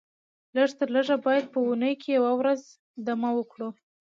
[0.55, 2.61] لږ تر لږه باید په اونۍ کې یوه ورځ
[3.07, 3.69] دمه وکړو